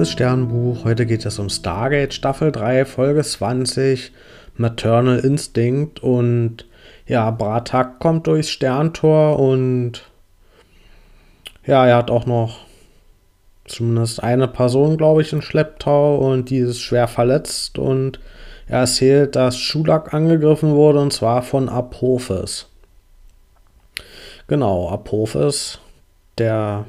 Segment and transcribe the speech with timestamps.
[0.00, 0.84] liebes Sternbuch.
[0.84, 4.12] Heute geht es um Stargate Staffel 3, Folge 20,
[4.56, 6.02] Maternal Instinct.
[6.02, 6.64] Und
[7.06, 10.10] ja, Bratak kommt durchs Sterntor und
[11.66, 12.60] ja, er hat auch noch
[13.66, 17.78] zumindest eine Person, glaube ich, in Schlepptau und die ist schwer verletzt.
[17.78, 18.20] Und
[18.68, 22.68] er erzählt, dass Schulak angegriffen wurde und zwar von Apophis.
[24.46, 25.78] Genau, Apophis,
[26.38, 26.86] der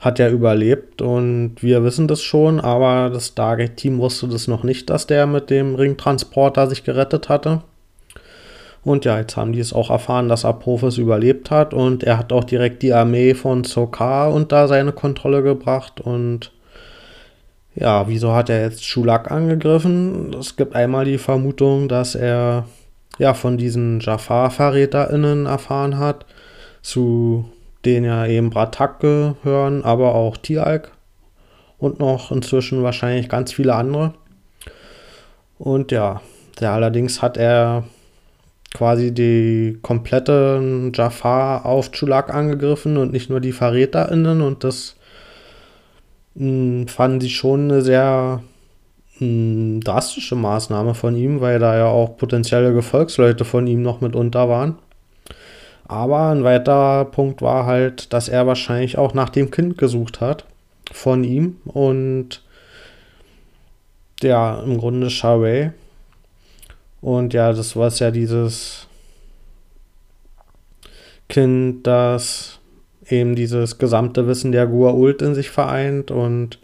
[0.00, 4.88] hat ja überlebt und wir wissen das schon, aber das Stargate-Team wusste das noch nicht,
[4.88, 7.62] dass der mit dem Ringtransporter sich gerettet hatte.
[8.82, 12.32] Und ja, jetzt haben die es auch erfahren, dass Apophis überlebt hat und er hat
[12.32, 16.50] auch direkt die Armee von Sokar unter seine Kontrolle gebracht und
[17.74, 20.34] ja, wieso hat er jetzt Schulak angegriffen?
[20.34, 22.64] Es gibt einmal die Vermutung, dass er
[23.18, 26.24] ja von diesen Jafar-VerräterInnen erfahren hat,
[26.82, 27.44] zu
[27.84, 30.92] den ja eben Bratak gehören, aber auch Tialk
[31.78, 34.14] und noch inzwischen wahrscheinlich ganz viele andere.
[35.58, 36.20] Und ja,
[36.60, 37.84] der allerdings hat er
[38.74, 44.96] quasi die komplette Jafar auf Chulak angegriffen und nicht nur die VerräterInnen und das
[46.34, 48.42] mh, hm, fanden sie schon eine sehr
[49.18, 54.00] mh, hm, drastische Maßnahme von ihm, weil da ja auch potenzielle Gefolgsleute von ihm noch
[54.00, 54.78] mit unter waren.
[55.90, 60.44] Aber ein weiterer Punkt war halt, dass er wahrscheinlich auch nach dem Kind gesucht hat
[60.92, 61.56] von ihm.
[61.64, 62.44] Und
[64.22, 65.72] ja, im Grunde Sharway.
[67.00, 68.86] Und ja, das war ja dieses
[71.28, 72.60] Kind, das
[73.08, 76.12] eben dieses gesamte Wissen der Gua'uld in sich vereint.
[76.12, 76.60] Und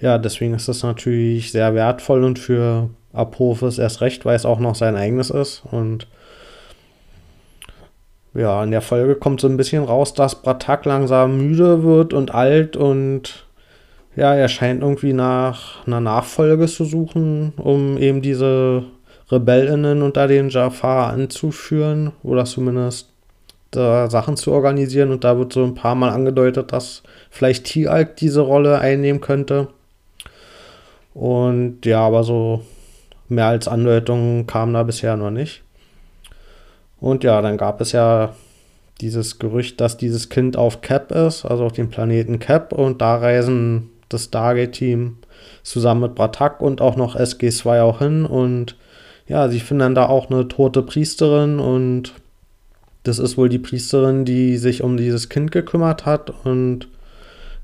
[0.00, 4.58] ja, deswegen ist das natürlich sehr wertvoll und für Apophis erst recht, weil es auch
[4.58, 5.62] noch sein eigenes ist.
[5.70, 6.08] Und
[8.34, 12.34] ja, in der Folge kommt so ein bisschen raus, dass Bratak langsam müde wird und
[12.34, 13.46] alt und
[14.16, 18.84] ja, er scheint irgendwie nach einer Nachfolge zu suchen, um eben diese
[19.30, 23.10] RebellInnen unter den Jafar anzuführen oder zumindest
[23.72, 25.10] da Sachen zu organisieren.
[25.10, 29.68] Und da wird so ein paar Mal angedeutet, dass vielleicht Tialk diese Rolle einnehmen könnte.
[31.12, 32.62] Und ja, aber so
[33.28, 35.63] mehr als Andeutungen kam da bisher noch nicht.
[37.00, 38.34] Und ja, dann gab es ja
[39.00, 42.72] dieses Gerücht, dass dieses Kind auf Cap ist, also auf dem Planeten Cap.
[42.72, 45.18] Und da reisen das Stargate-Team
[45.62, 48.24] zusammen mit Bratak und auch noch SG2 auch hin.
[48.24, 48.76] Und
[49.26, 52.12] ja, sie finden dann da auch eine tote Priesterin und
[53.04, 56.32] das ist wohl die Priesterin, die sich um dieses Kind gekümmert hat.
[56.44, 56.88] Und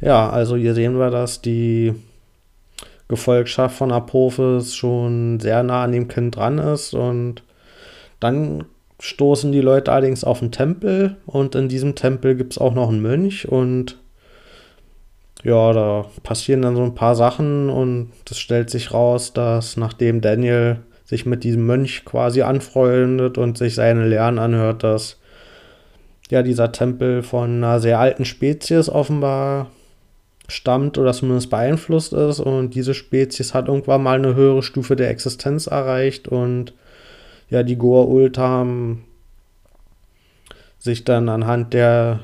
[0.00, 1.94] ja, also hier sehen wir, dass die
[3.06, 6.92] Gefolgschaft von Apophis schon sehr nah an dem Kind dran ist.
[6.92, 7.42] Und
[8.20, 8.64] dann
[9.00, 12.88] stoßen die Leute allerdings auf einen Tempel und in diesem Tempel gibt es auch noch
[12.88, 13.98] einen Mönch und
[15.44, 20.20] ja, da passieren dann so ein paar Sachen und es stellt sich raus, dass nachdem
[20.20, 25.18] Daniel sich mit diesem Mönch quasi anfreundet und sich seine Lehren anhört, dass
[26.28, 29.70] ja dieser Tempel von einer sehr alten Spezies offenbar
[30.48, 35.10] stammt oder zumindest beeinflusst ist und diese Spezies hat irgendwann mal eine höhere Stufe der
[35.10, 36.74] Existenz erreicht und
[37.50, 39.04] ja, die Goa'uld haben
[40.78, 42.20] sich dann anhand der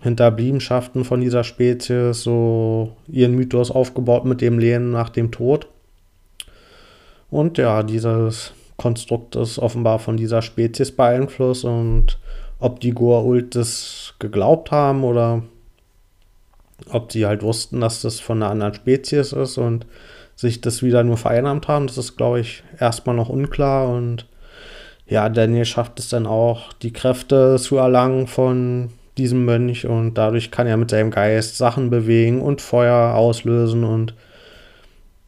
[0.00, 5.68] Hinterbliebenschaften von dieser Spezies so ihren Mythos aufgebaut mit dem Lehen nach dem Tod.
[7.30, 12.18] Und ja, dieses Konstrukt ist offenbar von dieser Spezies beeinflusst und
[12.58, 15.42] ob die Goa'uld das geglaubt haben oder
[16.90, 19.86] ob sie halt wussten, dass das von einer anderen Spezies ist und
[20.34, 24.26] sich das wieder nur vereinnahmt haben, das ist, glaube ich, erstmal noch unklar und
[25.12, 30.50] ja, Daniel schafft es dann auch, die Kräfte zu erlangen von diesem Mönch und dadurch
[30.50, 34.14] kann er mit seinem Geist Sachen bewegen und Feuer auslösen und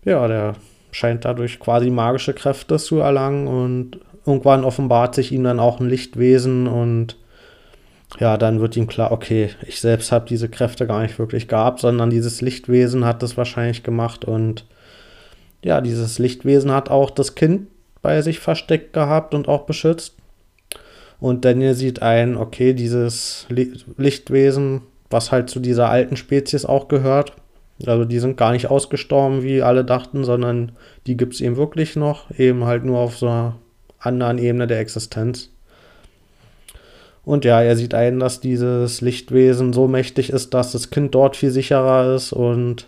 [0.06, 0.54] ja, der
[0.90, 5.90] scheint dadurch quasi magische Kräfte zu erlangen und irgendwann offenbart sich ihm dann auch ein
[5.90, 7.18] Lichtwesen und
[8.18, 11.80] ja, dann wird ihm klar, okay, ich selbst habe diese Kräfte gar nicht wirklich gehabt,
[11.80, 14.64] sondern dieses Lichtwesen hat das wahrscheinlich gemacht und
[15.62, 17.66] ja, dieses Lichtwesen hat auch das Kind
[18.04, 20.14] bei sich versteckt gehabt und auch beschützt.
[21.18, 27.32] Und Daniel sieht ein, okay, dieses Lichtwesen, was halt zu dieser alten Spezies auch gehört,
[27.86, 30.72] also die sind gar nicht ausgestorben, wie alle dachten, sondern
[31.06, 33.56] die gibt es eben wirklich noch, eben halt nur auf so einer
[33.98, 35.48] anderen Ebene der Existenz.
[37.24, 41.36] Und ja, er sieht ein, dass dieses Lichtwesen so mächtig ist, dass das Kind dort
[41.36, 42.86] viel sicherer ist und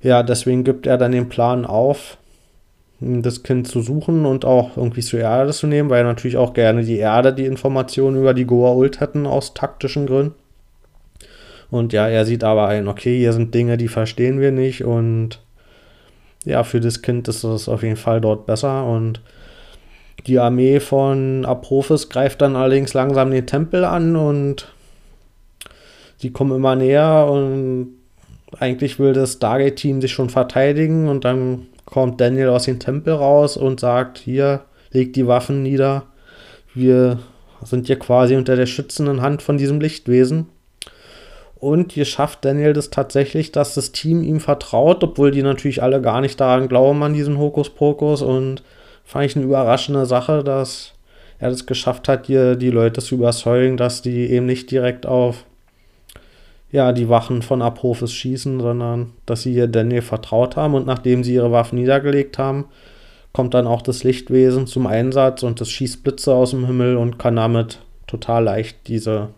[0.00, 2.16] ja, deswegen gibt er dann den Plan auf,
[3.00, 6.84] das Kind zu suchen und auch irgendwie zur Erde zu nehmen, weil natürlich auch gerne
[6.84, 10.34] die Erde die Informationen über die Goa Ult hätten aus taktischen Gründen.
[11.70, 15.40] Und ja, er sieht aber ein, okay, hier sind Dinge, die verstehen wir nicht und
[16.44, 19.20] ja, für das Kind ist es auf jeden Fall dort besser und
[20.26, 24.68] die Armee von Apophis greift dann allerdings langsam den Tempel an und
[26.22, 27.94] die kommen immer näher und
[28.58, 33.56] eigentlich will das Stargate-Team sich schon verteidigen und dann kommt Daniel aus dem Tempel raus
[33.56, 36.04] und sagt, hier, legt die Waffen nieder.
[36.74, 37.18] Wir
[37.64, 40.46] sind hier quasi unter der schützenden Hand von diesem Lichtwesen.
[41.56, 46.00] Und hier schafft Daniel das tatsächlich, dass das Team ihm vertraut, obwohl die natürlich alle
[46.02, 48.22] gar nicht daran glauben an diesen Hokuspokus.
[48.22, 48.62] Und
[49.04, 50.92] fand ich eine überraschende Sache, dass
[51.38, 55.44] er das geschafft hat, hier die Leute zu überzeugen, dass die eben nicht direkt auf
[56.74, 60.74] ja, die Wachen von Apophis schießen, sondern dass sie hier Daniel vertraut haben.
[60.74, 62.64] Und nachdem sie ihre Waffen niedergelegt haben,
[63.32, 67.16] kommt dann auch das Lichtwesen zum Einsatz und es schießt Blitze aus dem Himmel und
[67.16, 67.78] kann damit
[68.08, 69.28] total leicht diese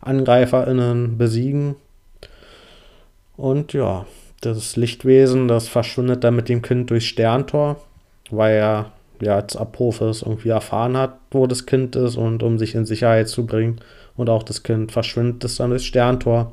[0.00, 1.74] AngreiferInnen besiegen.
[3.36, 4.06] Und ja,
[4.40, 7.80] das Lichtwesen, das verschwindet dann mit dem Kind durchs Sterntor,
[8.30, 12.74] weil er ja als Apophis irgendwie erfahren hat, wo das Kind ist und um sich
[12.74, 13.80] in Sicherheit zu bringen
[14.16, 16.52] und auch das Kind verschwindet es dann durchs Sterntor.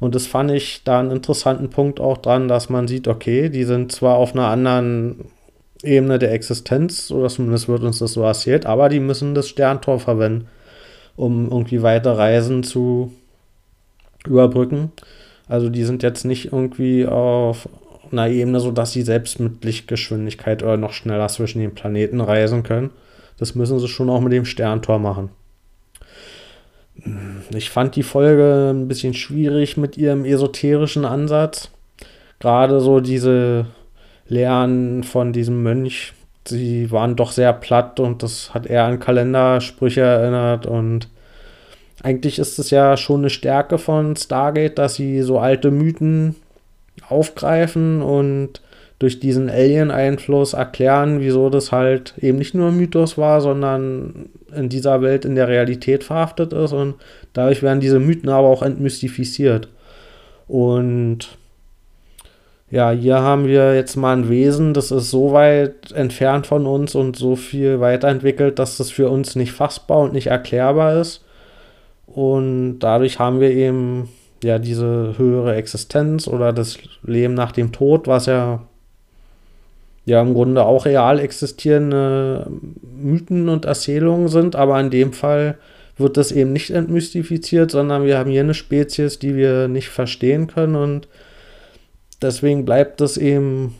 [0.00, 3.64] Und das fand ich da einen interessanten Punkt auch dran, dass man sieht, okay, die
[3.64, 5.26] sind zwar auf einer anderen
[5.82, 10.00] Ebene der Existenz, oder zumindest wird uns das so erzählt, aber die müssen das Sterntor
[10.00, 10.48] verwenden,
[11.16, 13.12] um irgendwie weite Reisen zu
[14.26, 14.92] überbrücken.
[15.46, 17.68] Also die sind jetzt nicht irgendwie auf
[18.18, 22.90] einer Ebene, sodass sie selbst mit Lichtgeschwindigkeit oder noch schneller zwischen den Planeten reisen können.
[23.38, 25.30] Das müssen sie schon auch mit dem Sterntor machen.
[27.52, 31.70] Ich fand die Folge ein bisschen schwierig mit ihrem esoterischen Ansatz.
[32.38, 33.66] Gerade so diese
[34.28, 36.12] Lehren von diesem Mönch,
[36.46, 41.08] sie waren doch sehr platt und das hat eher an Kalendersprüche erinnert und
[42.02, 46.36] eigentlich ist es ja schon eine Stärke von Stargate, dass sie so alte Mythen
[47.08, 48.60] aufgreifen und
[48.98, 55.02] durch diesen Alien-Einfluss erklären, wieso das halt eben nicht nur Mythos war, sondern in dieser
[55.02, 56.94] Welt in der Realität verhaftet ist und
[57.32, 59.68] dadurch werden diese Mythen aber auch entmystifiziert.
[60.46, 61.36] Und
[62.70, 66.94] ja, hier haben wir jetzt mal ein Wesen, das ist so weit entfernt von uns
[66.94, 71.24] und so viel weiterentwickelt, dass das für uns nicht fassbar und nicht erklärbar ist.
[72.06, 74.08] Und dadurch haben wir eben
[74.44, 78.62] ja diese höhere Existenz oder das Leben nach dem Tod, was ja
[80.06, 82.46] ja im Grunde auch real existierende
[82.82, 85.56] Mythen und Erzählungen sind, aber in dem Fall
[85.96, 90.46] wird das eben nicht entmystifiziert, sondern wir haben hier eine Spezies, die wir nicht verstehen
[90.46, 91.08] können und
[92.20, 93.74] deswegen bleibt das eben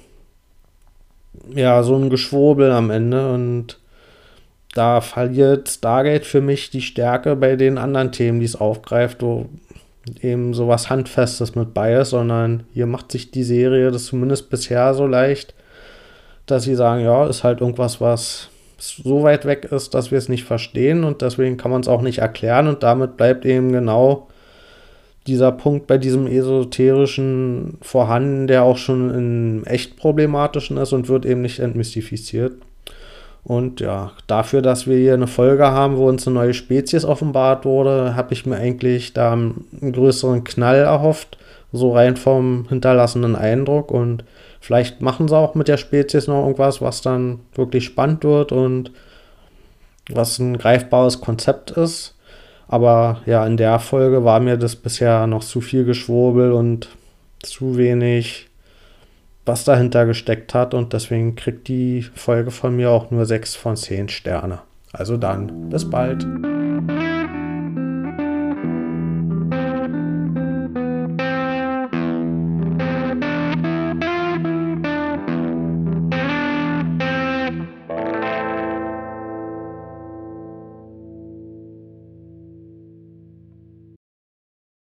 [1.55, 3.79] ja so ein Geschwurbel am Ende und
[4.75, 9.47] da verliert Stargate für mich die Stärke bei den anderen Themen, die es aufgreift, wo
[10.21, 14.95] eben sowas Handfestes mit bei ist, sondern hier macht sich die Serie das zumindest bisher
[14.95, 15.55] so leicht,
[16.47, 18.49] dass sie sagen, ja, ist halt irgendwas, was
[18.79, 22.03] so weit weg ist, dass wir es nicht verstehen und deswegen kann man es auch
[22.03, 24.29] nicht erklären und damit bleibt eben genau
[25.27, 31.25] dieser Punkt bei diesem esoterischen vorhanden, der auch schon im echt problematischen ist und wird
[31.25, 32.55] eben nicht entmystifiziert.
[33.45, 37.65] Und ja, dafür, dass wir hier eine Folge haben, wo uns eine neue Spezies offenbart
[37.65, 41.37] wurde, habe ich mir eigentlich da einen größeren Knall erhofft,
[41.73, 44.25] so rein vom hinterlassenen Eindruck und
[44.65, 48.93] Vielleicht machen sie auch mit der Spezies noch irgendwas, was dann wirklich spannend wird und
[50.09, 52.15] was ein greifbares Konzept ist.
[52.67, 56.89] Aber ja, in der Folge war mir das bisher noch zu viel Geschwurbel und
[57.43, 58.49] zu wenig,
[59.47, 60.75] was dahinter gesteckt hat.
[60.75, 64.61] Und deswegen kriegt die Folge von mir auch nur 6 von 10 Sterne.
[64.93, 66.27] Also dann, bis bald.